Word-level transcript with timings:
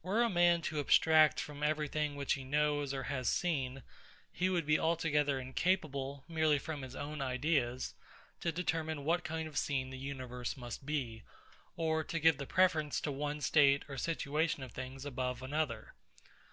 Were 0.00 0.22
a 0.22 0.30
man 0.30 0.62
to 0.62 0.78
abstract 0.78 1.40
from 1.40 1.64
every 1.64 1.88
thing 1.88 2.14
which 2.14 2.34
he 2.34 2.44
knows 2.44 2.94
or 2.94 3.02
has 3.10 3.28
seen, 3.28 3.82
he 4.32 4.48
would 4.48 4.64
be 4.64 4.78
altogether 4.78 5.40
incapable, 5.40 6.22
merely 6.28 6.60
from 6.60 6.82
his 6.82 6.94
own 6.94 7.20
ideas, 7.20 7.92
to 8.42 8.52
determine 8.52 9.04
what 9.04 9.24
kind 9.24 9.48
of 9.48 9.58
scene 9.58 9.90
the 9.90 9.98
universe 9.98 10.56
must 10.56 10.86
be, 10.86 11.24
or 11.76 12.04
to 12.04 12.20
give 12.20 12.38
the 12.38 12.46
preference 12.46 13.00
to 13.00 13.10
one 13.10 13.40
state 13.40 13.82
or 13.88 13.98
situation 13.98 14.62
of 14.62 14.70
things 14.70 15.04
above 15.04 15.42
another. 15.42 15.94